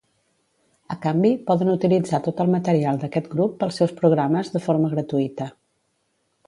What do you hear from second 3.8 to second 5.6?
seus programes de forma gratuïta.